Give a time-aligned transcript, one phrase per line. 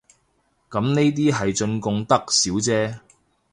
[0.67, 2.99] 咁呢啲係進貢得少姐